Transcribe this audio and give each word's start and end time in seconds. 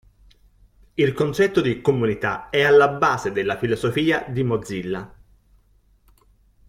Il 0.95 1.13
concetto 1.13 1.61
di 1.61 1.79
comunità 1.79 2.49
è 2.49 2.63
alla 2.63 2.87
base 2.87 3.31
della 3.31 3.55
filosofia 3.59 4.21
di 4.27 4.41
Mozilla. 4.41 5.15